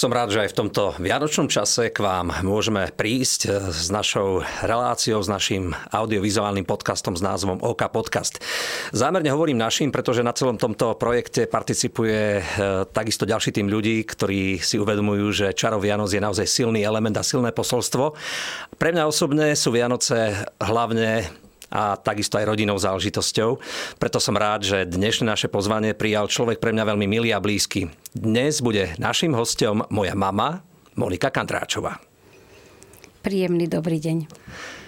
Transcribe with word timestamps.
Som 0.00 0.16
rád, 0.16 0.32
že 0.32 0.48
aj 0.48 0.56
v 0.56 0.58
tomto 0.64 0.96
vianočnom 0.96 1.44
čase 1.44 1.92
k 1.92 2.00
vám 2.00 2.32
môžeme 2.40 2.88
prísť 2.88 3.68
s 3.68 3.92
našou 3.92 4.40
reláciou, 4.64 5.20
s 5.20 5.28
našim 5.28 5.76
audiovizuálnym 5.92 6.64
podcastom 6.64 7.12
s 7.12 7.20
názvom 7.20 7.60
OK 7.60 7.84
Podcast. 7.92 8.40
Zámerne 8.96 9.28
hovorím 9.28 9.60
našim, 9.60 9.92
pretože 9.92 10.24
na 10.24 10.32
celom 10.32 10.56
tomto 10.56 10.96
projekte 10.96 11.44
participuje 11.44 12.40
e, 12.40 12.42
takisto 12.88 13.28
ďalší 13.28 13.52
tým 13.52 13.68
ľudí, 13.68 14.00
ktorí 14.08 14.56
si 14.64 14.80
uvedomujú, 14.80 15.36
že 15.36 15.46
čaro 15.52 15.76
Vianoc 15.76 16.08
je 16.08 16.24
naozaj 16.24 16.48
silný 16.48 16.80
element 16.80 17.20
a 17.20 17.26
silné 17.26 17.52
posolstvo. 17.52 18.16
Pre 18.80 18.90
mňa 18.96 19.04
osobne 19.04 19.52
sú 19.52 19.68
Vianoce 19.68 20.48
hlavne 20.64 21.28
a 21.70 21.94
takisto 21.96 22.36
aj 22.36 22.50
rodinou 22.50 22.76
záležitosťou. 22.76 23.62
Preto 23.96 24.18
som 24.18 24.34
rád, 24.34 24.66
že 24.66 24.78
dnešné 24.84 25.24
naše 25.30 25.48
pozvanie 25.48 25.94
prijal 25.94 26.26
človek 26.26 26.58
pre 26.58 26.74
mňa 26.74 26.84
veľmi 26.94 27.06
milý 27.06 27.30
a 27.30 27.38
blízky. 27.38 27.88
Dnes 28.10 28.58
bude 28.58 28.92
našim 28.98 29.32
hostom 29.32 29.86
moja 29.88 30.18
mama 30.18 30.66
Monika 30.98 31.30
Kandráčová. 31.30 32.02
Príjemný 33.22 33.70
dobrý 33.70 34.02
deň. 34.02 34.18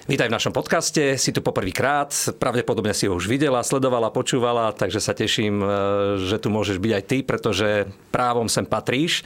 Vítaj 0.02 0.26
v 0.26 0.34
našom 0.34 0.50
podcaste, 0.50 1.14
si 1.14 1.30
tu 1.30 1.46
poprvýkrát, 1.46 2.10
pravdepodobne 2.34 2.90
si 2.90 3.06
ho 3.06 3.14
už 3.14 3.30
videla, 3.30 3.62
sledovala, 3.62 4.10
počúvala, 4.10 4.74
takže 4.74 4.98
sa 4.98 5.14
teším, 5.14 5.62
e, 5.62 5.66
že 6.26 6.42
tu 6.42 6.50
môžeš 6.50 6.82
byť 6.82 6.92
aj 6.98 7.04
ty, 7.06 7.18
pretože 7.22 7.86
právom 8.10 8.50
sem 8.50 8.66
patríš. 8.66 9.22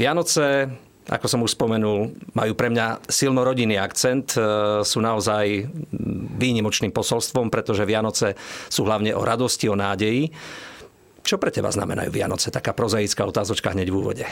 Vianoce 0.00 0.72
ako 1.04 1.26
som 1.28 1.44
už 1.44 1.52
spomenul, 1.52 2.16
majú 2.32 2.52
pre 2.56 2.72
mňa 2.72 3.04
silno 3.12 3.44
rodinný 3.44 3.76
akcent, 3.76 4.32
e, 4.34 4.40
sú 4.80 5.04
naozaj 5.04 5.68
výnimočným 6.40 6.96
posolstvom, 6.96 7.52
pretože 7.52 7.84
Vianoce 7.84 8.32
sú 8.72 8.88
hlavne 8.88 9.12
o 9.12 9.20
radosti, 9.20 9.68
o 9.68 9.76
nádeji. 9.76 10.32
Čo 11.24 11.40
pre 11.40 11.48
teba 11.48 11.72
znamenajú 11.72 12.12
Vianoce? 12.12 12.52
Taká 12.52 12.76
prozaická 12.76 13.24
otázočka 13.24 13.72
hneď 13.72 13.88
v 13.88 13.96
úvode. 13.96 14.24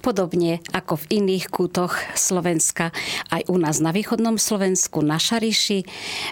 Podobne 0.00 0.64
ako 0.72 0.96
v 1.04 1.20
iných 1.20 1.52
kútoch 1.52 1.92
Slovenska, 2.16 2.88
aj 3.28 3.52
u 3.52 3.56
nás 3.60 3.84
na 3.84 3.92
východnom 3.92 4.40
Slovensku, 4.40 5.04
na 5.04 5.20
Šariši, 5.20 5.84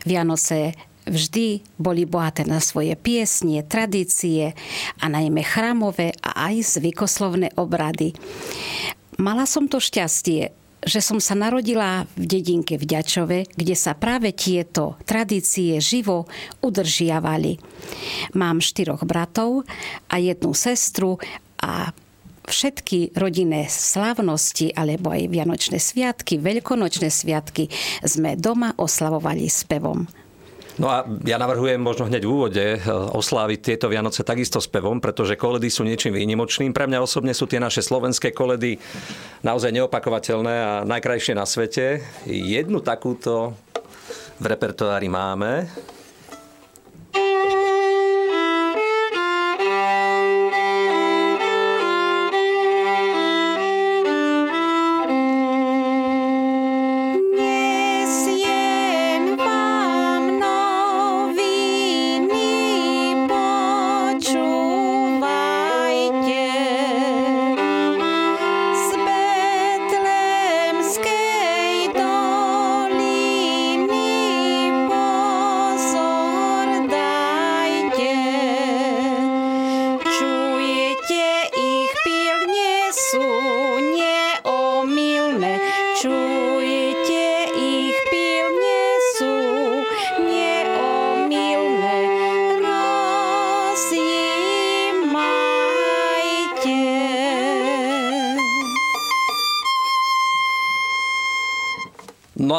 Vianoce 0.09 0.73
vždy 1.09 1.65
boli 1.77 2.05
bohaté 2.05 2.45
na 2.45 2.61
svoje 2.61 2.97
piesnie, 2.97 3.65
tradície 3.65 4.53
a 5.01 5.07
najmä 5.09 5.41
chrámové 5.45 6.13
a 6.21 6.49
aj 6.53 6.81
zvykoslovné 6.81 7.53
obrady. 7.57 8.13
Mala 9.21 9.45
som 9.45 9.69
to 9.69 9.77
šťastie, 9.77 10.49
že 10.81 11.01
som 11.05 11.21
sa 11.21 11.37
narodila 11.37 12.09
v 12.17 12.25
dedinke 12.25 12.81
v 12.81 12.89
Ďačove, 12.89 13.53
kde 13.53 13.77
sa 13.77 13.93
práve 13.93 14.33
tieto 14.33 14.97
tradície 15.05 15.77
živo 15.77 16.25
udržiavali. 16.65 17.61
Mám 18.33 18.65
štyroch 18.65 19.05
bratov 19.05 19.69
a 20.09 20.17
jednu 20.17 20.57
sestru 20.57 21.21
a 21.61 21.93
všetky 22.49 23.13
rodinné 23.13 23.69
slávnosti 23.69 24.73
alebo 24.73 25.13
aj 25.13 25.29
vianočné 25.29 25.77
sviatky, 25.77 26.41
veľkonočné 26.41 27.13
sviatky 27.13 27.69
sme 28.01 28.41
doma 28.41 28.73
oslavovali 28.81 29.53
spevom. 29.53 30.09
No 30.81 30.89
a 30.89 31.05
ja 31.29 31.37
navrhujem 31.37 31.77
možno 31.77 32.09
hneď 32.09 32.25
v 32.25 32.33
úvode 32.33 32.65
eh, 32.65 32.81
osláviť 32.89 33.61
tieto 33.61 33.93
Vianoce 33.93 34.25
takisto 34.25 34.65
s 34.65 34.65
pevom, 34.65 34.97
pretože 34.97 35.37
koledy 35.37 35.69
sú 35.69 35.85
niečím 35.85 36.17
výnimočným. 36.17 36.73
Pre 36.73 36.89
mňa 36.89 37.05
osobne 37.05 37.37
sú 37.37 37.45
tie 37.45 37.61
naše 37.61 37.85
slovenské 37.85 38.33
koledy 38.33 38.81
naozaj 39.45 39.77
neopakovateľné 39.77 40.55
a 40.57 40.73
najkrajšie 40.89 41.37
na 41.37 41.45
svete. 41.45 42.01
Jednu 42.25 42.81
takúto 42.81 43.53
v 44.41 44.45
repertoári 44.49 45.13
máme. 45.13 45.69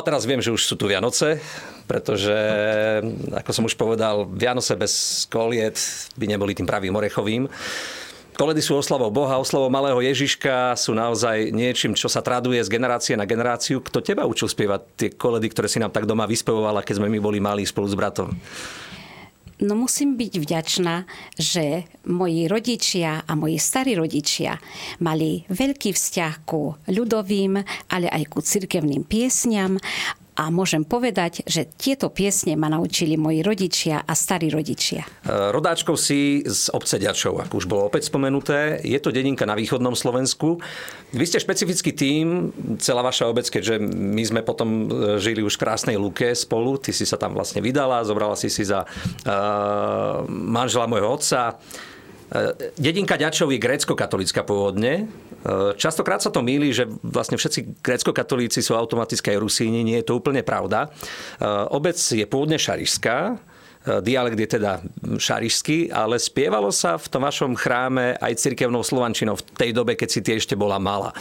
A 0.02 0.08
teraz 0.10 0.26
viem, 0.26 0.42
že 0.42 0.50
už 0.50 0.66
sú 0.66 0.74
tu 0.74 0.90
Vianoce, 0.90 1.38
pretože, 1.86 2.34
ako 3.30 3.52
som 3.54 3.64
už 3.70 3.78
povedal, 3.78 4.26
Vianoce 4.26 4.74
bez 4.74 5.24
koliet 5.30 5.78
by 6.18 6.26
neboli 6.26 6.58
tým 6.58 6.66
pravým 6.66 6.98
orechovým. 6.98 7.46
Koledy 8.34 8.66
sú 8.66 8.74
oslavou 8.74 9.14
Boha, 9.14 9.38
oslavou 9.38 9.70
malého 9.70 10.02
Ježiška, 10.02 10.74
sú 10.74 10.98
naozaj 10.98 11.54
niečím, 11.54 11.94
čo 11.94 12.10
sa 12.10 12.26
traduje 12.26 12.58
z 12.66 12.74
generácie 12.74 13.14
na 13.14 13.30
generáciu. 13.30 13.78
Kto 13.86 14.02
teba 14.02 14.26
učil 14.26 14.50
spievať 14.50 14.82
tie 14.98 15.10
koledy, 15.14 15.54
ktoré 15.54 15.70
si 15.70 15.78
nám 15.78 15.94
tak 15.94 16.10
doma 16.10 16.26
vyspevovala, 16.26 16.82
keď 16.82 16.98
sme 16.98 17.14
my 17.14 17.20
boli 17.22 17.38
malí 17.38 17.62
spolu 17.62 17.86
s 17.86 17.94
bratom? 17.94 18.34
No 19.62 19.78
musím 19.78 20.18
byť 20.18 20.34
vďačná, 20.42 21.06
že 21.38 21.86
moji 22.10 22.50
rodičia 22.50 23.22
a 23.22 23.32
moji 23.38 23.62
starí 23.62 23.94
rodičia 23.94 24.58
mali 25.06 25.46
veľký 25.54 25.94
vzťah 25.94 26.34
ku 26.50 26.74
ľudovým, 26.90 27.62
ale 27.94 28.08
aj 28.10 28.24
ku 28.34 28.42
cirkevným 28.42 29.06
piesňam 29.06 29.78
a 30.42 30.50
môžem 30.50 30.82
povedať, 30.82 31.46
že 31.46 31.70
tieto 31.70 32.10
piesne 32.10 32.58
ma 32.58 32.66
naučili 32.66 33.14
moji 33.14 33.46
rodičia 33.46 34.02
a 34.02 34.18
starí 34.18 34.50
rodičia. 34.50 35.06
E, 35.22 35.54
rodáčkov 35.54 36.02
si 36.02 36.42
z 36.42 36.74
obce 36.74 36.98
Ďačov, 36.98 37.46
ako 37.46 37.54
už 37.62 37.70
bolo 37.70 37.86
opäť 37.86 38.10
spomenuté. 38.10 38.82
Je 38.82 38.98
to 38.98 39.14
dedinka 39.14 39.46
na 39.46 39.54
východnom 39.54 39.94
Slovensku. 39.94 40.58
Vy 41.14 41.30
ste 41.30 41.38
špecifický 41.38 41.94
tím, 41.94 42.50
celá 42.82 43.06
vaša 43.06 43.30
obec, 43.30 43.46
keďže 43.54 43.78
my 43.86 44.24
sme 44.26 44.42
potom 44.42 44.90
e, 44.90 45.22
žili 45.22 45.46
už 45.46 45.62
v 45.62 45.62
krásnej 45.62 46.02
Luke 46.02 46.34
spolu. 46.34 46.82
Ty 46.82 46.90
si 46.90 47.06
sa 47.06 47.22
tam 47.22 47.38
vlastne 47.38 47.62
vydala, 47.62 48.02
zobrala 48.02 48.34
si 48.34 48.50
si 48.50 48.66
za 48.66 48.82
uh, 48.82 50.26
manžela 50.32 50.90
môjho 50.90 51.22
otca. 51.22 51.62
Dedinka 52.80 53.20
Ďačov 53.20 53.52
je 53.52 53.60
grécko-katolická 53.60 54.48
pôvodne. 54.48 55.12
Častokrát 55.76 56.24
sa 56.24 56.32
to 56.32 56.40
míli, 56.40 56.72
že 56.72 56.88
vlastne 57.04 57.36
všetci 57.36 57.84
grécko-katolíci 57.84 58.64
sú 58.64 58.72
automaticky 58.80 59.36
aj 59.36 59.42
Rusíni. 59.44 59.84
Nie 59.84 60.00
je 60.00 60.08
to 60.08 60.18
úplne 60.24 60.40
pravda. 60.40 60.88
Obec 61.76 62.00
je 62.00 62.24
pôvodne 62.24 62.56
šarišská, 62.56 63.36
dialekt 64.00 64.40
je 64.40 64.48
teda 64.48 64.80
šarišský, 65.20 65.92
ale 65.92 66.22
spievalo 66.22 66.72
sa 66.72 66.96
v 66.96 67.08
tom 67.12 67.28
vašom 67.28 67.52
chráme 67.60 68.16
aj 68.16 68.40
cirkevnou 68.40 68.86
slovančinou 68.86 69.36
v 69.36 69.44
tej 69.52 69.72
dobe, 69.76 70.00
keď 70.00 70.10
si 70.10 70.24
tie 70.24 70.40
ešte 70.40 70.56
bola 70.56 70.80
malá 70.80 71.12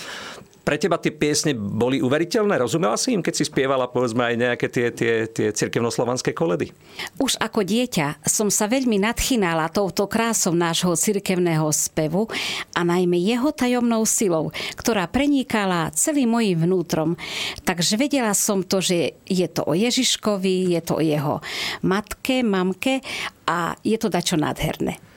pre 0.61 0.77
teba 0.77 1.01
tie 1.01 1.11
piesne 1.11 1.57
boli 1.57 1.99
uveriteľné? 2.05 2.61
Rozumela 2.61 2.95
si 3.01 3.17
im, 3.17 3.25
keď 3.25 3.35
si 3.35 3.45
spievala 3.49 3.89
povedzme 3.89 4.23
aj 4.23 4.35
nejaké 4.37 4.67
tie, 4.69 4.87
tie, 4.95 5.15
tie 5.27 5.49
cirkevnoslovanské 5.51 6.37
koledy? 6.37 6.71
Už 7.19 7.41
ako 7.41 7.65
dieťa 7.65 8.23
som 8.29 8.53
sa 8.53 8.69
veľmi 8.69 9.01
nadchynala 9.03 9.73
touto 9.73 10.07
krásom 10.07 10.55
nášho 10.55 10.93
cirkevného 10.95 11.67
spevu 11.73 12.29
a 12.77 12.81
najmä 12.85 13.19
jeho 13.19 13.51
tajomnou 13.51 14.05
silou, 14.07 14.53
ktorá 14.79 15.09
prenikala 15.09 15.91
celým 15.97 16.33
mojim 16.33 16.59
vnútrom. 16.61 17.17
Takže 17.67 17.99
vedela 17.99 18.37
som 18.37 18.63
to, 18.63 18.79
že 18.79 19.19
je 19.27 19.47
to 19.51 19.67
o 19.67 19.75
Ježiškovi, 19.75 20.77
je 20.77 20.81
to 20.85 21.01
o 21.01 21.03
jeho 21.03 21.43
matke, 21.83 22.45
mamke 22.47 23.03
a 23.49 23.75
je 23.83 23.97
to 23.99 24.07
dačo 24.07 24.39
nádherné. 24.39 25.10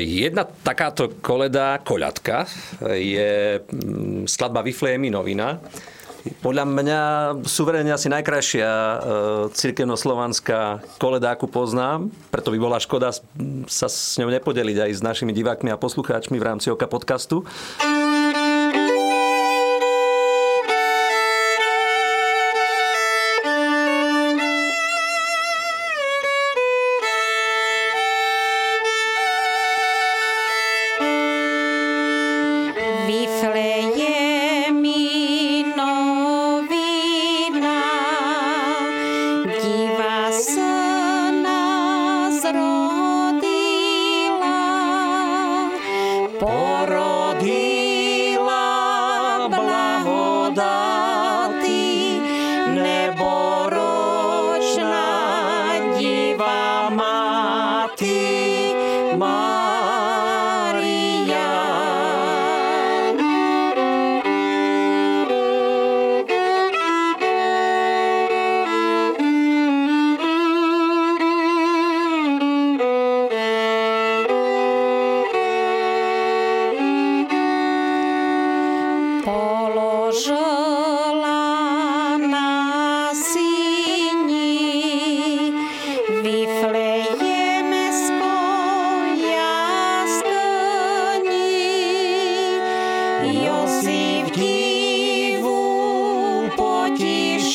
Jedna 0.00 0.48
takáto 0.48 1.12
koleda, 1.20 1.76
koľatka, 1.84 2.48
je 2.96 3.60
mm, 3.60 4.24
skladba 4.24 4.64
Viflejemi 4.64 5.12
novina. 5.12 5.60
Podľa 6.42 6.64
mňa 6.66 7.00
suverene 7.46 7.94
asi 7.94 8.10
najkrajšia 8.10 8.66
e, 8.66 8.96
cirkevnoslovanská 9.54 10.82
koleda, 10.98 11.36
akú 11.36 11.46
poznám. 11.46 12.10
Preto 12.32 12.50
by 12.50 12.58
bola 12.58 12.82
škoda 12.82 13.14
sa 13.70 13.86
s 13.86 14.18
ňou 14.18 14.32
nepodeliť 14.32 14.90
aj 14.90 14.90
s 14.90 15.00
našimi 15.04 15.30
divákmi 15.30 15.70
a 15.70 15.78
poslucháčmi 15.78 16.40
v 16.40 16.46
rámci 16.46 16.72
Oka 16.72 16.90
podcastu. 16.90 17.46
Boy. 53.16 53.55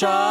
show. 0.02 0.31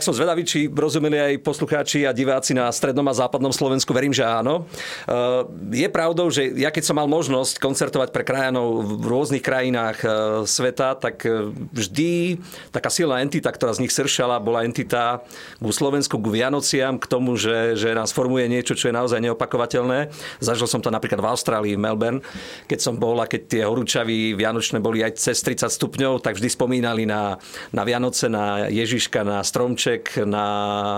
Tak 0.00 0.08
som 0.08 0.16
zvedavý, 0.16 0.48
či 0.48 0.64
rozumeli 0.72 1.20
aj 1.20 1.44
poslucháči 1.44 2.08
a 2.08 2.16
diváci 2.16 2.56
na 2.56 2.72
strednom 2.72 3.04
a 3.04 3.12
západnom 3.12 3.52
Slovensku. 3.52 3.92
Verím, 3.92 4.16
že 4.16 4.24
áno. 4.24 4.64
Eh, 5.04 5.44
je 5.76 5.88
pravdou, 5.92 6.32
že 6.32 6.56
ja 6.56 6.72
keď 6.72 6.88
som 6.88 6.96
mal 6.96 7.04
možnosť 7.04 7.60
koncertovať 7.60 8.08
pre 8.08 8.24
krajanov 8.24 8.80
v 8.80 9.04
rôznych 9.04 9.44
krajinách 9.44 10.00
eh, 10.00 10.10
sveta, 10.48 10.96
tak 10.96 11.20
eh, 11.28 11.52
vždy 11.52 12.40
taká 12.72 12.88
silná 12.88 13.20
entita, 13.20 13.52
ktorá 13.52 13.76
z 13.76 13.84
nich 13.84 13.92
sršala, 13.92 14.40
bola 14.40 14.64
entita 14.64 15.20
ku 15.60 15.68
Slovensku, 15.68 16.16
ku 16.16 16.32
Vianociam, 16.32 16.96
k 16.96 17.04
tomu, 17.04 17.36
že, 17.36 17.76
že 17.76 17.92
nás 17.92 18.08
formuje 18.08 18.48
niečo, 18.48 18.72
čo 18.72 18.88
je 18.88 18.96
naozaj 18.96 19.20
neopakovateľné. 19.20 20.08
Zažil 20.40 20.64
som 20.64 20.80
to 20.80 20.88
napríklad 20.88 21.20
v 21.20 21.28
Austrálii, 21.28 21.76
v 21.76 21.84
Melbourne, 21.84 22.24
keď 22.72 22.80
som 22.80 22.96
bol 22.96 23.20
a 23.20 23.28
keď 23.28 23.40
tie 23.52 23.62
horúčavy 23.68 24.32
vianočné 24.32 24.80
boli 24.80 25.04
aj 25.04 25.20
cez 25.20 25.44
30 25.44 25.68
stupňov, 25.68 26.24
tak 26.24 26.40
vždy 26.40 26.48
spomínali 26.48 27.04
na, 27.04 27.36
na 27.68 27.84
Vianoce, 27.84 28.32
na 28.32 28.64
Ježiška, 28.72 29.28
na 29.28 29.44
strom 29.44 29.76
stromček 29.90 30.26
na, 30.26 30.46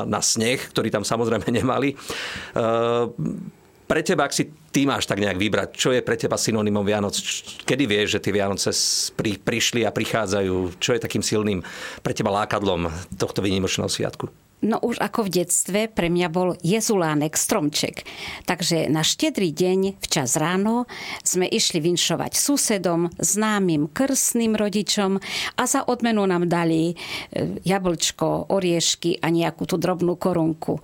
na 0.04 0.20
sneh, 0.20 0.60
ktorý 0.60 0.92
tam 0.92 1.04
samozrejme 1.04 1.48
nemali. 1.62 1.96
Uh, 2.52 3.08
pre 3.88 4.00
teba, 4.00 4.24
ak 4.24 4.32
si 4.32 4.48
ty 4.72 4.88
máš 4.88 5.04
tak 5.04 5.20
nejak 5.20 5.36
vybrať, 5.36 5.68
čo 5.76 5.92
je 5.92 6.00
pre 6.00 6.16
teba 6.16 6.40
synonymom 6.40 6.84
Vianoc? 6.84 7.12
Kedy 7.68 7.84
vieš, 7.84 8.16
že 8.16 8.22
tie 8.24 8.32
Vianoce 8.32 8.72
pri, 9.12 9.36
prišli 9.36 9.84
a 9.84 9.92
prichádzajú? 9.92 10.80
Čo 10.80 10.96
je 10.96 11.00
takým 11.02 11.20
silným 11.20 11.60
pre 12.00 12.16
teba 12.16 12.32
lákadlom 12.32 12.88
tohto 13.20 13.44
výnimočného 13.44 13.92
sviatku? 13.92 14.32
No 14.62 14.78
už 14.78 15.02
ako 15.02 15.26
v 15.26 15.42
detstve 15.42 15.80
pre 15.90 16.06
mňa 16.06 16.28
bol 16.30 16.54
jezulánek, 16.62 17.34
stromček. 17.34 18.06
Takže 18.46 18.86
na 18.86 19.02
štedrý 19.02 19.50
deň 19.50 19.98
včas 19.98 20.38
ráno 20.38 20.86
sme 21.26 21.50
išli 21.50 21.82
vinšovať 21.82 22.38
susedom, 22.38 23.10
známym, 23.18 23.90
krstným 23.90 24.54
rodičom 24.54 25.18
a 25.58 25.62
za 25.66 25.82
odmenu 25.82 26.22
nám 26.30 26.46
dali 26.46 26.94
e, 26.94 27.58
jablčko, 27.66 28.54
oriešky 28.54 29.18
a 29.18 29.34
nejakú 29.34 29.66
tú 29.66 29.82
drobnú 29.82 30.14
korunku. 30.14 30.78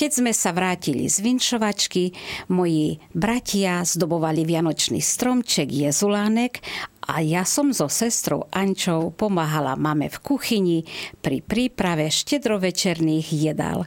Keď 0.00 0.10
sme 0.16 0.32
sa 0.32 0.56
vrátili 0.56 1.12
z 1.12 1.20
vinšovačky, 1.20 2.16
moji 2.48 2.96
bratia 3.12 3.84
zdobovali 3.84 4.48
vianočný 4.48 4.96
stromček 4.96 5.68
jezulánek 5.68 6.64
a 7.14 7.20
ja 7.22 7.42
som 7.42 7.74
so 7.74 7.90
sestrou 7.90 8.46
Ančou 8.54 9.10
pomáhala 9.10 9.74
mame 9.74 10.06
v 10.08 10.18
kuchyni 10.22 10.78
pri 11.20 11.42
príprave 11.42 12.06
štedrovečerných 12.08 13.28
jedál. 13.30 13.86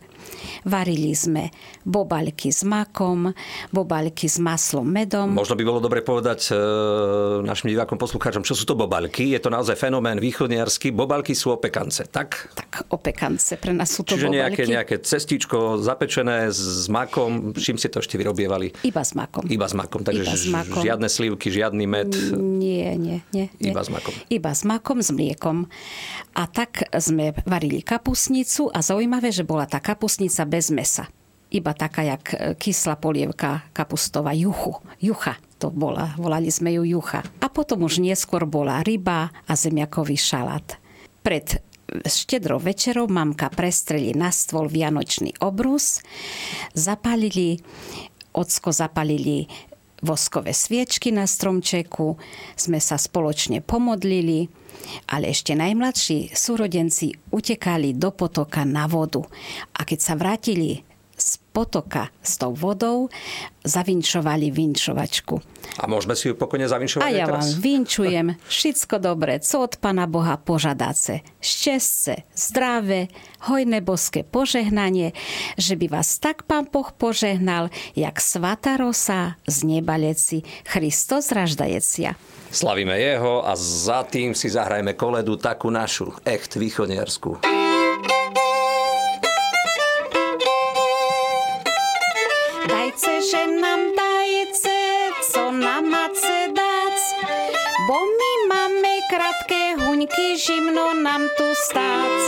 Varili 0.64 1.12
sme 1.12 1.52
bobaľky 1.84 2.50
s 2.54 2.64
makom, 2.64 3.36
bobaľky 3.70 4.32
s 4.32 4.40
maslom, 4.40 4.88
medom. 4.88 5.32
Možno 5.36 5.60
by 5.60 5.64
bolo 5.68 5.80
dobre 5.84 6.00
povedať 6.00 6.52
e, 6.52 6.60
našim 7.44 7.74
divákom, 7.74 8.00
poslucháčom, 8.00 8.48
čo 8.48 8.56
sú 8.56 8.64
to 8.64 8.78
bobaľky. 8.78 9.36
Je 9.36 9.40
to 9.44 9.52
naozaj 9.52 9.76
fenomén 9.76 10.22
východniarsky. 10.22 10.96
Bobaľky 10.96 11.36
sú 11.36 11.52
opekance, 11.52 12.08
tak? 12.08 12.54
Tak, 12.56 12.88
opekance. 12.96 13.60
Pre 13.60 13.76
nás 13.76 13.92
sú 13.92 14.08
to 14.08 14.16
Čiže 14.16 14.32
nejaké, 14.32 14.64
nejaké 14.64 14.96
cestíčko 15.04 15.84
zapečené 15.84 16.48
s 16.48 16.88
makom. 16.88 17.52
Čím 17.52 17.76
si 17.76 17.92
to 17.92 18.00
ešte 18.00 18.16
vyrobievali? 18.16 18.72
Iba 18.88 19.04
s 19.04 19.12
makom. 19.18 19.44
Iba 19.50 19.68
s 19.68 19.76
makom. 19.76 20.02
Takže 20.08 20.24
Iba 20.24 20.36
s 20.40 20.46
makom. 20.48 20.80
žiadne 20.80 21.08
slivky, 21.12 21.52
žiadny 21.52 21.86
med. 21.90 22.16
Nie, 22.40 22.96
nie, 22.96 23.20
nie, 23.36 23.52
nie. 23.60 23.72
Iba 23.76 23.84
s 23.84 23.90
makom. 23.92 24.14
Iba 24.32 24.52
s 24.56 24.62
makom, 24.64 25.04
s 25.04 25.12
mliekom. 25.12 25.68
A 26.34 26.48
tak 26.48 26.88
sme 27.04 27.36
varili 27.44 27.84
kapusnicu 27.84 28.72
a 28.72 28.80
zaujímavé, 28.80 29.30
že 29.30 29.44
bola 29.44 29.68
tá 29.68 29.84
kapusnica 29.84 30.13
bez 30.46 30.70
mesa. 30.72 31.08
Iba 31.54 31.74
taká, 31.78 32.02
jak 32.02 32.34
e, 32.34 32.38
kyslá 32.58 32.98
polievka 32.98 33.70
kapustová, 33.74 34.34
juchu. 34.34 34.82
Jucha 34.98 35.38
to 35.64 35.72
bola, 35.72 36.12
volali 36.20 36.52
sme 36.52 36.76
ju 36.76 36.84
jucha. 36.84 37.24
A 37.40 37.48
potom 37.48 37.88
už 37.88 38.04
neskôr 38.04 38.44
bola 38.44 38.84
ryba 38.84 39.32
a 39.48 39.54
zemiakový 39.56 40.20
šalát. 40.20 40.76
Pred 41.24 41.64
štedro 42.04 42.60
večerou 42.60 43.08
mamka 43.08 43.48
prestreli 43.48 44.12
na 44.12 44.28
stôl 44.28 44.68
vianočný 44.68 45.40
obrus, 45.40 46.04
zapalili, 46.76 47.64
ocko 48.36 48.76
zapalili 48.76 49.48
voskové 50.04 50.52
sviečky 50.52 51.10
na 51.16 51.24
stromčeku, 51.24 52.20
sme 52.60 52.78
sa 52.84 53.00
spoločne 53.00 53.64
pomodlili, 53.64 54.52
ale 55.10 55.32
ešte 55.32 55.56
najmladší 55.56 56.36
súrodenci 56.36 57.16
utekali 57.32 57.96
do 57.96 58.12
potoka 58.12 58.68
na 58.68 58.86
vodu. 58.86 59.24
A 59.80 59.88
keď 59.88 60.00
sa 60.04 60.14
vrátili 60.20 60.84
potoka 61.54 62.10
s 62.26 62.42
tou 62.42 62.58
vodou, 62.58 63.14
zavinčovali 63.64 64.50
vinčovačku. 64.50 65.40
A 65.80 65.88
môžeme 65.88 66.18
si 66.18 66.28
ju 66.28 66.36
pokojne 66.36 66.68
zavinčovať 66.68 67.06
A 67.06 67.10
ja 67.14 67.26
teraz? 67.30 67.32
vám 67.32 67.50
vinčujem 67.64 68.28
všetko 68.50 68.96
dobré, 69.00 69.40
co 69.40 69.64
od 69.64 69.80
Pana 69.80 70.10
Boha 70.10 70.36
požadáce. 70.36 71.24
Šťastce, 71.40 72.28
zdravé, 72.36 73.08
hojné 73.48 73.80
boské 73.80 74.28
požehnanie, 74.28 75.16
že 75.56 75.80
by 75.80 75.88
vás 75.88 76.20
tak 76.20 76.44
Pán 76.44 76.68
Boh 76.68 76.92
požehnal, 76.92 77.72
jak 77.96 78.20
svatá 78.20 78.76
rosa 78.76 79.40
z 79.48 79.58
neba 79.64 79.96
leci, 79.96 80.44
Christos 80.68 81.32
raždajecia. 81.32 82.20
Slavíme 82.54 82.94
jeho 83.00 83.42
a 83.48 83.56
za 83.58 84.06
tým 84.06 84.38
si 84.38 84.52
zahrajme 84.52 84.94
koledu 84.94 85.40
takú 85.40 85.74
našu, 85.74 86.14
echt 86.28 86.54
východniarsku. 86.54 87.63
Dajce, 92.68 93.22
že 93.32 93.42
nám 93.62 93.80
dajce, 93.96 94.80
co 95.32 95.52
na 95.52 95.82
mace 95.82 96.48
dác, 96.56 97.02
bo 97.88 97.98
my 98.06 98.32
máme 98.56 98.94
krátke 99.10 99.76
huňky, 99.84 100.38
žimno 100.38 100.94
nám 100.94 101.22
tu 101.38 101.48
stác. 101.54 102.22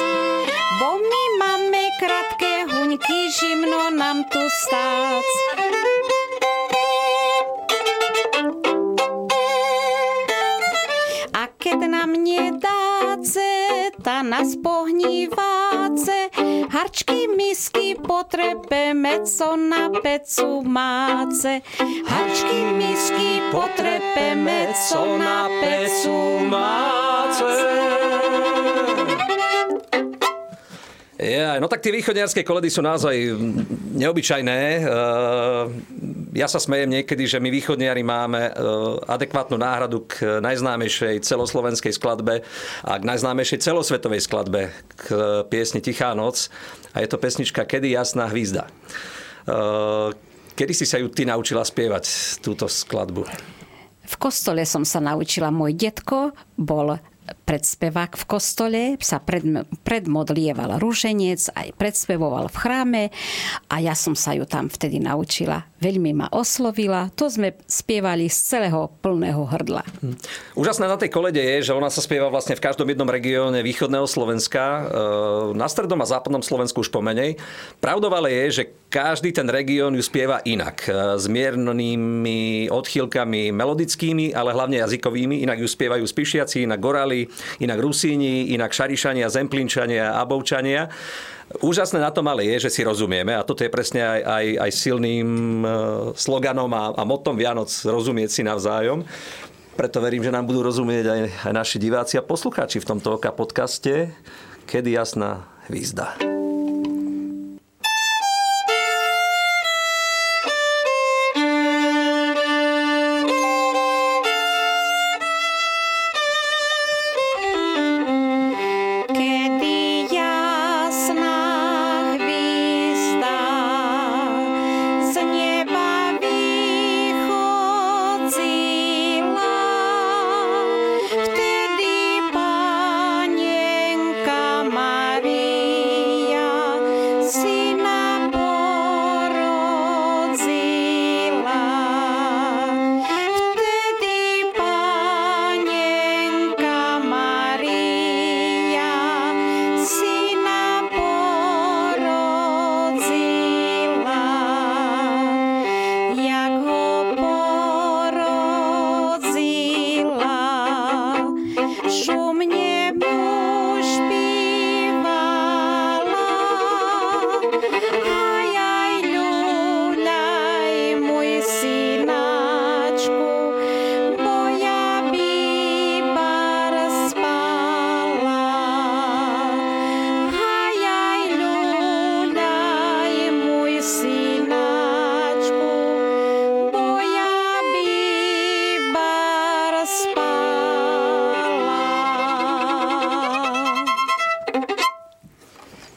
Bo 0.80 1.00
my 1.00 1.24
máme 1.39 1.84
krátke 2.00 2.65
huňky, 2.68 3.32
žimno 3.32 3.89
nám 3.89 4.24
tu 4.24 4.39
stác. 4.50 5.25
keď 11.65 11.89
nám 11.89 12.13
nedáce, 12.13 12.85
ta 14.05 14.21
nás 14.21 14.55
pohníváce. 14.55 16.29
Harčky, 16.69 17.27
misky 17.38 17.95
potrebeme, 18.07 19.25
co 19.25 19.57
na 19.57 19.89
pecu 19.89 20.62
máce. 20.62 21.62
Harčky, 22.05 22.62
misky 22.77 23.41
potrebeme, 23.51 24.67
co 24.89 25.17
na 25.17 25.50
pecu 25.50 26.45
máce. 26.45 27.50
Ja, 31.15 31.57
no 31.57 31.65
tak 31.65 31.81
tie 31.81 31.89
východniarské 31.89 32.45
koledy 32.45 32.69
sú 32.69 32.85
naozaj 32.85 33.17
neobyčajné. 33.97 34.62
Eh, 34.85 36.14
ja 36.36 36.51
sa 36.51 36.60
smejem 36.60 37.00
niekedy, 37.00 37.24
že 37.24 37.39
my 37.39 37.48
východniari 37.48 38.04
máme 38.04 38.51
eh, 38.51 38.54
adekvátnu 39.08 39.56
náhradu 39.56 40.04
k 40.04 40.44
najznámejšej 40.44 41.24
celoslovenskej 41.24 41.96
skladbe 41.96 42.44
a 42.84 42.92
k 43.00 43.04
najznámejšej 43.08 43.63
celosvetovej 43.63 44.22
skladbe 44.22 44.75
k 45.00 45.06
piesni 45.48 45.80
Tichá 45.80 46.12
noc. 46.12 46.51
A 46.92 47.00
je 47.00 47.08
to 47.08 47.15
pesnička 47.15 47.63
Kedy 47.63 47.96
jasná 47.96 48.27
hvízda. 48.27 48.68
Eh, 49.48 50.10
kedy 50.60 50.74
si 50.75 50.84
sa 50.84 51.00
ju 51.00 51.08
ty 51.08 51.24
naučila 51.24 51.63
spievať, 51.63 52.04
túto 52.44 52.68
skladbu? 52.68 53.24
V 54.06 54.15
kostole 54.22 54.68
som 54.68 54.84
sa 54.86 55.00
naučila. 55.01 55.50
Môj 55.50 55.74
detko 55.74 56.36
bol 56.60 57.00
predspevák 57.46 58.18
v 58.18 58.25
kostole, 58.25 58.82
sa 59.00 59.22
pred, 59.22 59.46
predmodlieval 59.86 60.82
rúženec, 60.82 61.54
aj 61.54 61.78
predspevoval 61.78 62.50
v 62.50 62.58
chráme 62.58 63.04
a 63.70 63.75
ja 63.80 63.94
som 63.94 64.18
sa 64.18 64.34
ju 64.34 64.44
tam 64.50 64.68
vtedy 64.68 64.98
naučila. 64.98 65.70
Veľmi 65.78 66.18
ma 66.18 66.28
oslovila, 66.34 67.14
to 67.14 67.30
sme 67.30 67.54
spievali 67.70 68.25
z 68.25 68.58
celého 68.58 68.90
plného 69.06 69.46
hrdla. 69.46 69.86
Hm. 70.02 70.18
Úžasné 70.58 70.90
na 70.90 70.98
tej 70.98 71.14
kolede 71.14 71.40
je, 71.40 71.70
že 71.70 71.78
ona 71.78 71.94
sa 71.94 72.02
spieva 72.02 72.34
vlastne 72.34 72.58
v 72.58 72.66
každom 72.66 72.90
jednom 72.90 73.06
regióne 73.06 73.62
východného 73.62 74.10
Slovenska, 74.10 74.64
e, 74.66 74.82
na 75.54 75.70
strednom 75.70 76.02
a 76.02 76.10
západnom 76.10 76.42
Slovensku 76.42 76.82
už 76.82 76.90
pomenej. 76.90 77.38
Pravdou 77.78 78.10
je, 78.25 78.46
že 78.50 78.64
každý 78.90 79.36
ten 79.36 79.46
región 79.52 79.92
ju 79.92 80.00
spieva 80.00 80.40
inak. 80.48 80.88
S 81.20 81.28
miernými 81.28 82.72
odchýlkami 82.72 83.52
melodickými, 83.52 84.32
ale 84.32 84.56
hlavne 84.56 84.80
jazykovými. 84.80 85.44
Inak 85.44 85.60
ju 85.60 85.68
spievajú 85.68 86.08
Spišiaci, 86.08 86.64
inak 86.64 86.80
Gorali, 86.80 87.28
inak 87.60 87.80
Rusíni, 87.80 88.51
inak 88.54 88.72
Šarišania, 88.72 89.32
Zemplínčania, 89.32 90.18
Abovčania. 90.20 90.89
Úžasné 91.62 92.01
na 92.01 92.10
tom 92.10 92.25
ale 92.25 92.50
je, 92.50 92.65
že 92.65 92.74
si 92.74 92.82
rozumieme 92.82 93.38
a 93.38 93.46
toto 93.46 93.62
je 93.62 93.70
presne 93.70 94.01
aj, 94.01 94.22
aj, 94.25 94.46
aj 94.65 94.72
silným 94.74 95.30
e, 95.62 95.68
sloganom 96.18 96.72
a, 96.74 96.98
a 96.98 97.06
motom 97.06 97.38
Vianoc 97.38 97.70
rozumieť 97.70 98.30
si 98.34 98.42
navzájom. 98.42 99.06
Preto 99.77 100.01
verím, 100.01 100.25
že 100.25 100.34
nám 100.34 100.50
budú 100.50 100.65
rozumieť 100.65 101.06
aj, 101.06 101.22
aj 101.46 101.54
naši 101.54 101.77
diváci 101.77 102.18
a 102.18 102.25
poslucháči 102.25 102.82
v 102.82 102.89
tomto 102.89 103.22
oka 103.22 103.30
podcaste 103.30 104.10
Kedy 104.65 104.98
jasná 104.98 105.46
hvízda. 105.70 106.45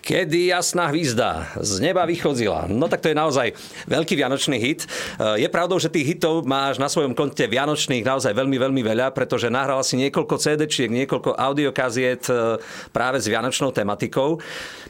Kedy 0.08 0.56
jasná 0.56 0.88
hvízda 0.88 1.52
z 1.60 1.84
neba 1.84 2.08
vychodzila. 2.08 2.64
No 2.72 2.88
tak 2.88 3.04
to 3.04 3.12
je 3.12 3.20
naozaj 3.20 3.52
veľký 3.84 4.16
vianočný 4.16 4.56
hit. 4.56 4.88
Eh, 4.88 5.44
je 5.44 5.48
pravdou, 5.52 5.76
že 5.76 5.92
tých 5.92 6.16
hitov 6.16 6.48
máš 6.48 6.80
na 6.80 6.88
svojom 6.88 7.12
konte 7.12 7.44
vianočných 7.44 8.08
naozaj 8.08 8.32
veľmi, 8.32 8.56
veľmi 8.56 8.80
veľa, 8.80 9.12
pretože 9.12 9.52
nahrala 9.52 9.84
si 9.84 10.00
niekoľko 10.00 10.40
CD-čiek, 10.40 10.88
niekoľko 10.88 11.36
audiokaziet 11.36 12.24
eh, 12.32 12.56
práve 12.88 13.20
s 13.20 13.28
vianočnou 13.28 13.68
tematikou. 13.68 14.40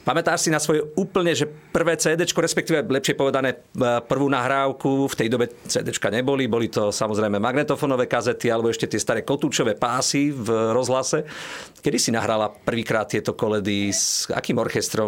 Pamätáš 0.06 0.46
si 0.46 0.54
na 0.54 0.62
svoje 0.62 0.86
úplne, 0.94 1.34
že 1.34 1.50
prvé 1.50 1.98
CD, 1.98 2.22
respektíve 2.22 2.86
lepšie 2.86 3.18
povedané 3.18 3.58
eh, 3.58 3.98
prvú 4.06 4.30
nahrávku, 4.30 5.10
v 5.10 5.18
tej 5.18 5.34
dobe 5.34 5.50
CD 5.66 5.90
neboli, 6.14 6.46
boli 6.46 6.70
to 6.70 6.94
samozrejme 6.94 7.42
magnetofonové 7.42 8.06
kazety 8.06 8.54
alebo 8.54 8.70
ešte 8.70 8.86
tie 8.86 9.02
staré 9.02 9.26
kotúčové 9.26 9.74
pásy 9.74 10.30
v 10.30 10.70
rozhlase. 10.70 11.26
Kedy 11.82 11.98
si 11.98 12.14
nahrala 12.14 12.54
prvýkrát 12.54 13.10
tieto 13.10 13.34
koledy 13.34 13.90
s 13.90 14.30
akým 14.30 14.62
orchestrom? 14.62 15.07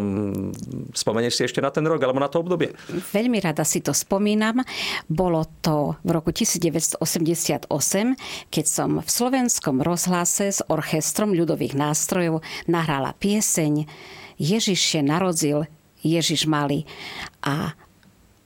Spomenieš 0.96 1.34
si 1.36 1.42
ešte 1.46 1.60
na 1.62 1.70
ten 1.70 1.84
rok 1.86 2.00
alebo 2.02 2.18
na 2.18 2.28
to 2.32 2.42
obdobie? 2.42 2.74
Veľmi 3.12 3.38
rada 3.38 3.62
si 3.62 3.84
to 3.84 3.94
spomínam. 3.94 4.64
Bolo 5.06 5.46
to 5.60 5.96
v 6.02 6.10
roku 6.10 6.32
1988, 6.32 7.68
keď 8.48 8.64
som 8.66 8.98
v 8.98 9.08
slovenskom 9.08 9.84
rozhlase 9.84 10.50
s 10.50 10.60
orchestrom 10.66 11.32
ľudových 11.36 11.78
nástrojov 11.78 12.42
nahrala 12.66 13.14
pieseň 13.16 13.86
Ježiš 14.40 14.96
je 14.96 15.02
narodil, 15.04 15.68
Ježiš 16.00 16.48
malý. 16.48 16.88
A 17.44 17.76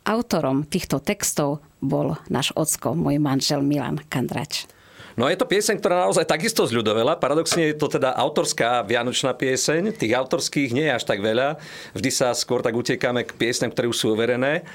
autorom 0.03 0.67
týchto 0.67 0.99
textov 0.99 1.63
bol 1.79 2.19
náš 2.27 2.51
ocko, 2.59 2.99
môj 2.99 3.23
manžel 3.23 3.63
Milan 3.63 4.03
Kandrač. 4.11 4.67
No 5.15 5.31
je 5.31 5.39
to 5.39 5.47
pieseň, 5.47 5.79
ktorá 5.79 6.07
naozaj 6.07 6.27
takisto 6.27 6.67
zľudovela. 6.67 7.15
Paradoxne 7.15 7.71
je 7.71 7.79
to 7.79 7.87
teda 7.87 8.19
autorská 8.19 8.83
vianočná 8.83 9.31
pieseň. 9.31 9.95
Tých 9.95 10.11
autorských 10.11 10.75
nie 10.75 10.91
je 10.91 10.97
až 10.99 11.07
tak 11.07 11.23
veľa. 11.23 11.63
Vždy 11.95 12.11
sa 12.11 12.35
skôr 12.35 12.67
tak 12.67 12.75
utekáme 12.75 13.23
k 13.23 13.37
piesňam, 13.39 13.71
ktoré 13.71 13.87
už 13.87 13.99
sú 13.99 14.07
overené. 14.11 14.67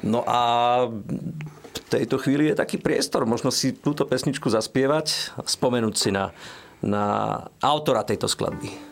No 0.00 0.24
a 0.24 0.40
v 0.88 1.80
tejto 1.92 2.16
chvíli 2.16 2.48
je 2.48 2.56
taký 2.56 2.80
priestor, 2.80 3.28
možno 3.28 3.52
si 3.52 3.76
túto 3.76 4.08
pesničku 4.08 4.48
zaspievať 4.48 5.36
spomenúť 5.44 5.94
si 5.96 6.08
na, 6.08 6.32
na 6.80 7.04
autora 7.60 8.00
tejto 8.00 8.32
skladby. 8.32 8.91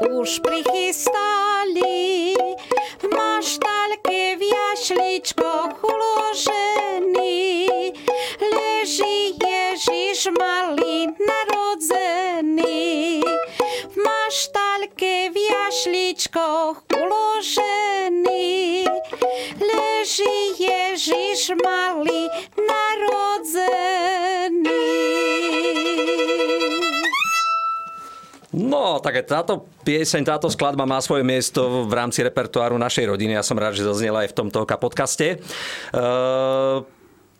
Os 0.00 0.38
preguiçosos. 0.38 1.27
Tak 29.18 29.26
táto 29.26 29.66
pieseň, 29.82 30.22
táto 30.22 30.46
skladba 30.46 30.86
má 30.86 31.02
svoje 31.02 31.26
miesto 31.26 31.84
v 31.84 31.92
rámci 31.92 32.22
repertoáru 32.22 32.78
našej 32.78 33.10
rodiny. 33.10 33.34
Ja 33.34 33.42
som 33.42 33.58
rád, 33.58 33.74
že 33.74 33.86
zaznela 33.86 34.22
aj 34.22 34.30
v 34.30 34.36
tomto 34.36 34.62
podcaste. 34.78 35.42
Uh, 35.90 36.86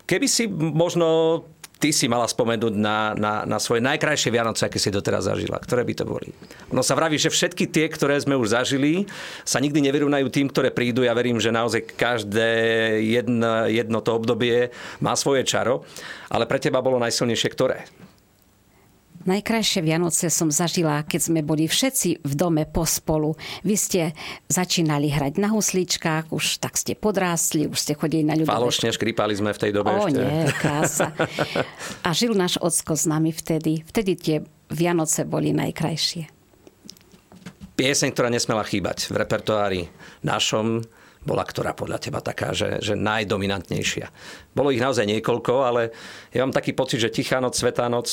Keby 0.08 0.24
si 0.24 0.48
možno 0.48 1.44
ty 1.78 1.92
si 1.92 2.08
mala 2.08 2.24
spomenúť 2.24 2.74
na, 2.74 3.12
na, 3.12 3.44
na 3.44 3.60
svoje 3.60 3.84
najkrajšie 3.84 4.32
Vianoce, 4.32 4.64
aké 4.64 4.80
si 4.80 4.88
doteraz 4.88 5.28
zažila. 5.28 5.60
Ktoré 5.60 5.84
by 5.84 5.94
to 5.94 6.04
boli? 6.08 6.32
No 6.72 6.80
sa 6.80 6.96
vraví, 6.96 7.20
že 7.20 7.28
všetky 7.28 7.68
tie, 7.68 7.86
ktoré 7.92 8.16
sme 8.16 8.34
už 8.34 8.56
zažili, 8.56 9.04
sa 9.44 9.60
nikdy 9.60 9.84
nevyrovnajú 9.84 10.26
tým, 10.32 10.48
ktoré 10.48 10.72
prídu. 10.72 11.04
Ja 11.04 11.12
verím, 11.12 11.36
že 11.36 11.52
naozaj 11.52 11.92
každé 11.92 12.50
jedno, 13.04 13.68
jedno 13.68 14.00
to 14.00 14.16
obdobie 14.16 14.72
má 14.98 15.12
svoje 15.12 15.44
čaro. 15.44 15.84
Ale 16.32 16.48
pre 16.48 16.56
teba 16.56 16.80
bolo 16.80 16.96
najsilnejšie 16.98 17.52
ktoré? 17.52 17.84
Najkrajšie 19.26 19.82
Vianoce 19.82 20.30
som 20.30 20.46
zažila, 20.54 21.02
keď 21.02 21.20
sme 21.20 21.40
boli 21.42 21.66
všetci 21.66 22.22
v 22.22 22.32
dome 22.38 22.62
pospolu. 22.70 23.34
Vy 23.66 23.74
ste 23.74 24.02
začínali 24.46 25.10
hrať 25.10 25.42
na 25.42 25.50
husličkách, 25.50 26.30
už 26.30 26.62
tak 26.62 26.78
ste 26.78 26.94
podrástli, 26.94 27.66
už 27.66 27.78
ste 27.78 27.92
chodili 27.98 28.22
na 28.22 28.38
ľudové... 28.38 28.54
Falošne 28.54 28.94
škripali 28.94 29.34
sme 29.34 29.50
v 29.50 29.58
tej 29.58 29.70
dobe 29.74 29.90
o, 29.90 30.06
ešte. 30.06 30.22
nie, 30.22 30.46
krása. 30.54 31.10
A 32.06 32.14
žil 32.14 32.38
náš 32.38 32.62
ocko 32.62 32.94
s 32.94 33.10
nami 33.10 33.34
vtedy. 33.34 33.82
Vtedy 33.82 34.12
tie 34.14 34.36
Vianoce 34.70 35.26
boli 35.26 35.50
najkrajšie. 35.50 36.30
Pieseň, 37.74 38.10
ktorá 38.14 38.30
nesmela 38.30 38.62
chýbať 38.66 39.10
v 39.10 39.14
repertoári 39.22 39.82
našom, 40.22 40.82
bola 41.22 41.44
ktorá 41.44 41.74
podľa 41.74 41.98
teba 41.98 42.22
taká, 42.22 42.54
že, 42.54 42.78
že 42.80 42.94
najdominantnejšia. 42.96 44.06
Bolo 44.54 44.70
ich 44.70 44.82
naozaj 44.82 45.04
niekoľko, 45.04 45.54
ale 45.62 45.82
ja 46.32 46.46
mám 46.46 46.54
taký 46.54 46.72
pocit, 46.72 47.02
že 47.02 47.12
Tichá 47.12 47.42
noc, 47.42 47.58
Svetá 47.58 47.90
noc, 47.90 48.08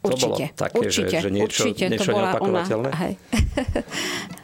to 0.00 0.08
určite, 0.16 0.24
bolo 0.24 0.36
také, 0.56 0.76
určite, 0.80 1.12
že, 1.12 1.20
že 1.20 1.30
niečo, 1.30 1.44
určite, 1.44 1.84
niečo 1.92 2.08
to 2.08 2.16
bola? 2.16 2.30
Ona, 2.40 2.62
hej. 3.04 3.14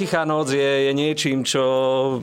Tichá 0.00 0.24
noc 0.24 0.48
je, 0.48 0.88
je 0.88 0.92
niečím, 0.96 1.44
čo 1.44 1.60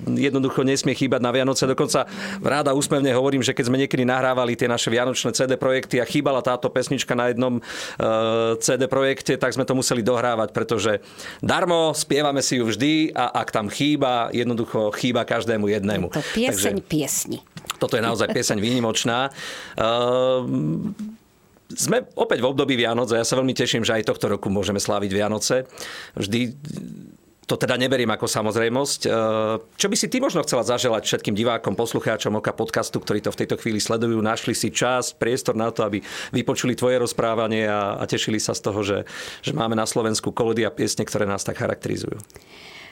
jednoducho 0.09 0.65
nesmie 0.65 0.97
chýbať 0.97 1.21
na 1.21 1.29
Vianoce. 1.29 1.69
Dokonca 1.69 2.09
ráda 2.41 2.73
úsmevne 2.73 3.13
hovorím, 3.13 3.45
že 3.45 3.53
keď 3.53 3.69
sme 3.69 3.77
niekedy 3.77 4.01
nahrávali 4.01 4.57
tie 4.57 4.65
naše 4.65 4.89
vianočné 4.89 5.29
CD 5.37 5.61
projekty 5.61 6.01
a 6.01 6.09
chýbala 6.09 6.41
táto 6.41 6.73
pesnička 6.73 7.13
na 7.13 7.29
jednom 7.29 7.61
uh, 7.61 7.61
e, 7.61 8.57
CD 8.57 8.89
projekte, 8.89 9.37
tak 9.37 9.53
sme 9.53 9.61
to 9.61 9.77
museli 9.77 10.01
dohrávať, 10.01 10.49
pretože 10.57 11.05
darmo 11.37 11.93
spievame 11.93 12.41
si 12.41 12.57
ju 12.57 12.65
vždy 12.65 13.13
a 13.13 13.45
ak 13.45 13.53
tam 13.53 13.69
chýba, 13.69 14.33
jednoducho 14.33 14.89
chýba 14.97 15.21
každému 15.21 15.69
jednému. 15.69 16.09
To 16.17 16.23
pieseň 16.33 16.81
Takže, 16.81 16.89
piesni. 16.89 17.37
Toto 17.77 17.97
je 17.97 18.03
naozaj 18.03 18.33
pieseň 18.33 18.57
výnimočná. 18.57 19.29
Uh, 19.77 20.43
sme 21.67 22.07
opäť 22.15 22.39
v 22.39 22.49
období 22.49 22.79
Vianoc 22.79 23.11
a 23.11 23.19
ja 23.19 23.27
sa 23.27 23.35
veľmi 23.35 23.51
teším, 23.51 23.83
že 23.83 23.99
aj 23.99 24.07
tohto 24.07 24.31
roku 24.31 24.47
môžeme 24.47 24.79
sláviť 24.79 25.11
Vianoce. 25.11 25.67
Vždy 26.15 26.55
to 27.47 27.55
teda 27.55 27.79
neberiem 27.79 28.11
ako 28.11 28.27
samozrejmosť. 28.27 29.07
E, 29.07 29.09
čo 29.79 29.87
by 29.87 29.95
si 29.95 30.11
ty 30.11 30.19
možno 30.19 30.43
chcela 30.43 30.67
zaželať 30.67 31.07
všetkým 31.07 31.31
divákom, 31.31 31.79
poslucháčom 31.79 32.35
Oka 32.35 32.51
podcastu, 32.51 32.99
ktorí 32.99 33.23
to 33.23 33.31
v 33.31 33.39
tejto 33.43 33.55
chvíli 33.55 33.79
sledujú, 33.79 34.19
našli 34.19 34.51
si 34.51 34.67
čas, 34.67 35.15
priestor 35.15 35.55
na 35.55 35.71
to, 35.71 35.87
aby 35.87 36.03
vypočuli 36.35 36.75
tvoje 36.75 36.99
rozprávanie 36.99 37.63
a, 37.63 37.95
a 37.99 38.03
tešili 38.03 38.39
sa 38.43 38.51
z 38.51 38.61
toho, 38.67 38.79
že, 38.83 39.07
že 39.39 39.55
máme 39.55 39.79
na 39.79 39.87
Slovensku 39.87 40.35
kolody 40.35 40.67
a 40.67 40.75
piesne, 40.75 41.07
ktoré 41.07 41.23
nás 41.23 41.47
tak 41.47 41.63
charakterizujú? 41.63 42.19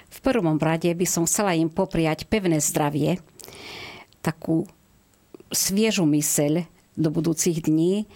V 0.08 0.20
prvom 0.24 0.56
rade 0.56 0.88
by 0.88 1.04
som 1.04 1.28
chcela 1.28 1.52
im 1.52 1.68
popriať 1.68 2.24
pevné 2.32 2.64
zdravie, 2.64 3.20
takú 4.26 4.66
sviežu 5.54 6.10
myseľ 6.10 6.66
do 6.98 7.10
budúcich 7.14 7.62
dní 7.62 8.10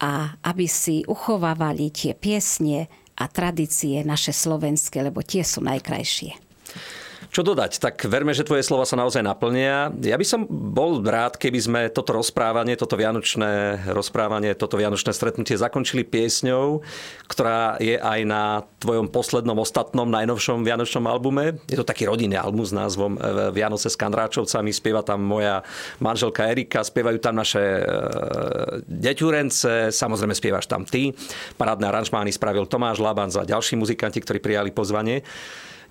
a 0.00 0.40
aby 0.40 0.64
si 0.64 1.04
uchovávali 1.04 1.92
tie 1.92 2.16
piesne, 2.16 2.88
a 3.22 3.28
tradície 3.28 4.00
naše 4.02 4.32
slovenské, 4.32 5.04
lebo 5.04 5.20
tie 5.20 5.44
sú 5.44 5.60
najkrajšie. 5.60 6.34
Čo 7.32 7.48
dodať? 7.48 7.80
Tak 7.80 7.96
verme, 8.12 8.36
že 8.36 8.44
tvoje 8.44 8.60
slova 8.60 8.84
sa 8.84 8.92
naozaj 8.92 9.24
naplnia. 9.24 9.88
Ja 10.04 10.20
by 10.20 10.26
som 10.28 10.44
bol 10.52 11.00
rád, 11.00 11.40
keby 11.40 11.58
sme 11.64 11.80
toto 11.88 12.12
rozprávanie, 12.12 12.76
toto 12.76 12.92
vianočné 12.92 13.88
rozprávanie, 13.88 14.52
toto 14.52 14.76
vianočné 14.76 15.16
stretnutie 15.16 15.56
zakončili 15.56 16.04
piesňou, 16.04 16.84
ktorá 17.32 17.80
je 17.80 17.96
aj 17.96 18.20
na 18.28 18.68
tvojom 18.84 19.08
poslednom, 19.08 19.56
ostatnom, 19.64 20.12
najnovšom 20.12 20.60
vianočnom 20.60 21.08
albume. 21.08 21.56
Je 21.72 21.80
to 21.80 21.88
taký 21.88 22.04
rodinný 22.04 22.36
album 22.36 22.68
s 22.68 22.76
názvom 22.76 23.16
e, 23.16 23.48
Vianoce 23.56 23.88
s 23.88 23.96
Kandráčovcami. 23.96 24.68
Spieva 24.68 25.00
tam 25.00 25.24
moja 25.24 25.64
manželka 26.04 26.52
Erika, 26.52 26.84
spievajú 26.84 27.16
tam 27.16 27.40
naše 27.40 27.64
e, 27.64 27.82
deťurence, 28.84 29.88
samozrejme 29.88 30.36
spievaš 30.36 30.68
tam 30.68 30.84
ty. 30.84 31.16
Parádne 31.56 31.88
aranžmány 31.88 32.28
spravil 32.28 32.68
Tomáš 32.68 33.00
Laban 33.00 33.32
za 33.32 33.48
ďalší 33.48 33.80
muzikanti, 33.80 34.20
ktorí 34.20 34.36
prijali 34.36 34.68
pozvanie. 34.68 35.24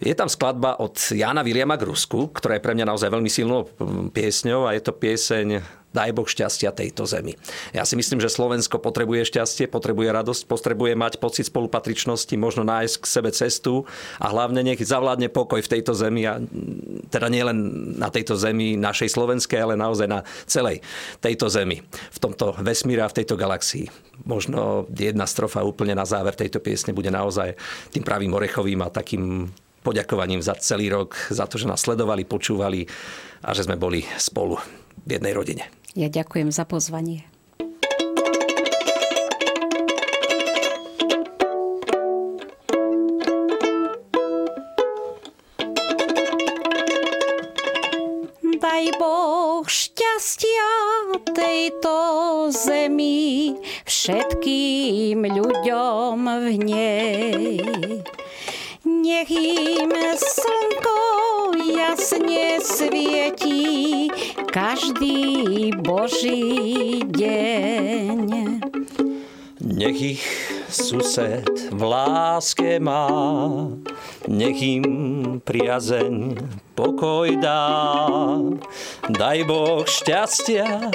Je 0.01 0.17
tam 0.17 0.25
skladba 0.25 0.81
od 0.81 0.97
Jana 1.13 1.45
Viliama 1.45 1.77
Grusku, 1.77 2.33
ktorá 2.33 2.57
je 2.57 2.65
pre 2.65 2.73
mňa 2.73 2.89
naozaj 2.89 3.13
veľmi 3.13 3.29
silnou 3.29 3.69
piesňou 4.09 4.65
a 4.65 4.73
je 4.73 4.81
to 4.81 4.97
pieseň 4.97 5.61
Daj 5.91 6.15
Boh 6.15 6.25
šťastia 6.25 6.71
tejto 6.71 7.03
zemi. 7.03 7.35
Ja 7.75 7.83
si 7.83 7.99
myslím, 7.99 8.23
že 8.23 8.31
Slovensko 8.31 8.79
potrebuje 8.79 9.27
šťastie, 9.27 9.67
potrebuje 9.67 10.09
radosť, 10.09 10.47
potrebuje 10.47 10.95
mať 10.95 11.19
pocit 11.19 11.51
spolupatričnosti, 11.51 12.31
možno 12.39 12.63
nájsť 12.63 12.95
k 12.97 13.05
sebe 13.05 13.29
cestu 13.35 13.83
a 14.17 14.31
hlavne 14.31 14.63
nech 14.63 14.79
zavládne 14.79 15.27
pokoj 15.27 15.59
v 15.59 15.69
tejto 15.69 15.91
zemi 15.91 16.23
a 16.25 16.39
teda 17.11 17.27
nielen 17.27 17.57
na 17.99 18.07
tejto 18.07 18.39
zemi 18.39 18.79
našej 18.79 19.11
slovenskej, 19.11 19.59
ale 19.59 19.75
naozaj 19.75 20.07
na 20.07 20.23
celej 20.47 20.79
tejto 21.19 21.51
zemi, 21.51 21.83
v 21.85 22.17
tomto 22.23 22.55
vesmíre 22.63 23.03
a 23.03 23.11
v 23.11 23.21
tejto 23.21 23.35
galaxii. 23.35 23.91
Možno 24.23 24.87
jedna 24.95 25.27
strofa 25.27 25.61
úplne 25.61 25.93
na 25.93 26.07
záver 26.07 26.33
tejto 26.33 26.63
piesne 26.63 26.95
bude 26.95 27.11
naozaj 27.11 27.53
tým 27.91 28.01
pravým 28.01 28.31
orechovým 28.31 28.79
a 28.79 28.87
takým 28.87 29.51
poďakovaním 29.81 30.41
za 30.45 30.53
celý 30.57 30.93
rok, 30.93 31.17
za 31.33 31.49
to, 31.49 31.57
že 31.57 31.69
nás 31.69 31.81
sledovali, 31.81 32.25
počúvali 32.25 32.85
a 33.41 33.53
že 33.57 33.65
sme 33.65 33.77
boli 33.77 34.05
spolu 34.17 34.57
v 35.05 35.09
jednej 35.17 35.33
rodine. 35.33 35.63
Ja 35.97 36.07
ďakujem 36.07 36.53
za 36.53 36.63
pozvanie. 36.63 37.25
Daj 48.61 48.85
Boh 49.01 49.65
šťastia 49.65 50.69
tejto 51.33 51.95
zemi 52.53 53.57
všetkým 53.89 55.25
ľuďom 55.25 56.17
v 56.21 56.47
nej. 56.61 57.59
Nech 59.01 59.33
im 59.33 59.89
slnko 60.13 61.01
jasne 61.57 62.61
svietí 62.61 64.13
každý 64.53 65.73
Boží 65.81 67.01
deň. 67.09 68.29
Nech 69.57 69.97
ich 69.97 70.25
sused 70.69 71.73
v 71.73 71.81
láske 71.81 72.77
má, 72.77 73.09
nech 74.29 74.61
im 74.61 74.85
priazeň 75.41 76.37
pokoj 76.77 77.33
dá. 77.41 78.37
Daj 79.09 79.39
Boh 79.49 79.81
šťastia 79.81 80.93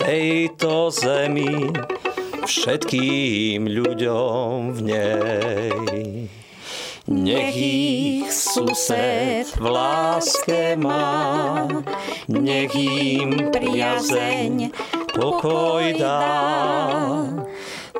tejto 0.00 0.88
zemi, 0.88 1.68
všetkým 2.48 3.68
ľuďom 3.68 4.72
v 4.72 4.78
nej. 4.88 6.41
Nech 7.12 7.52
ich 7.56 8.32
sused 8.32 9.52
v 9.60 9.64
láske 9.68 10.80
má, 10.80 11.68
nech 12.24 12.72
im 12.72 13.52
priazeň 13.52 14.72
pokoj 15.12 15.92
dá. 16.00 16.24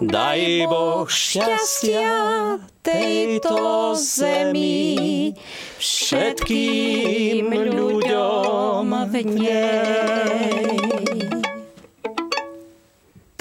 Daj 0.00 0.64
Boh 0.72 1.04
šťastia 1.04 2.56
tejto 2.80 3.92
zemi 4.00 5.36
všetkým 5.76 7.52
ľuďom 7.52 8.88
v 9.12 9.14
nej. 9.28 10.31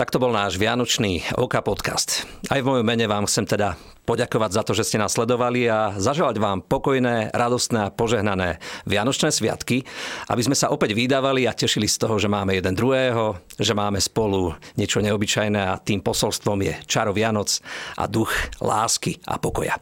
Tak 0.01 0.09
to 0.09 0.17
bol 0.17 0.33
náš 0.33 0.57
Vianočný 0.57 1.21
OK 1.37 1.61
podcast. 1.61 2.25
Aj 2.49 2.57
v 2.57 2.65
mojom 2.65 2.81
mene 2.81 3.05
vám 3.05 3.29
chcem 3.29 3.45
teda 3.45 3.77
poďakovať 4.09 4.49
za 4.49 4.65
to, 4.65 4.73
že 4.73 4.89
ste 4.89 4.97
nás 4.97 5.13
sledovali 5.13 5.69
a 5.69 5.93
zaželať 5.93 6.41
vám 6.41 6.65
pokojné, 6.65 7.29
radostné 7.29 7.85
a 7.85 7.93
požehnané 7.93 8.57
Vianočné 8.89 9.29
sviatky, 9.29 9.85
aby 10.25 10.41
sme 10.41 10.57
sa 10.57 10.73
opäť 10.73 10.97
vydávali 10.97 11.45
a 11.45 11.53
tešili 11.53 11.85
z 11.85 12.01
toho, 12.01 12.17
že 12.17 12.25
máme 12.25 12.57
jeden 12.57 12.73
druhého, 12.73 13.45
že 13.61 13.77
máme 13.77 14.01
spolu 14.01 14.57
niečo 14.73 15.05
neobyčajné 15.05 15.69
a 15.69 15.77
tým 15.77 16.01
posolstvom 16.01 16.65
je 16.65 16.73
čaro 16.89 17.13
Vianoc 17.13 17.61
a 17.93 18.09
duch 18.09 18.33
lásky 18.57 19.21
a 19.29 19.37
pokoja. 19.37 19.77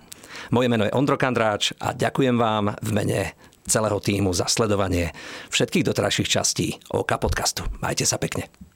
Moje 0.51 0.67
meno 0.67 0.83
je 0.83 0.91
Ondro 0.99 1.15
Kandráč 1.15 1.71
a 1.79 1.95
ďakujem 1.95 2.35
vám 2.35 2.75
v 2.75 2.89
mene 2.91 3.39
celého 3.63 4.03
týmu 4.03 4.35
za 4.35 4.51
sledovanie 4.51 5.15
všetkých 5.47 5.87
doterajších 5.87 6.27
častí 6.27 6.75
OK 6.91 7.07
podcastu. 7.23 7.63
Majte 7.79 8.03
sa 8.03 8.19
pekne. 8.19 8.68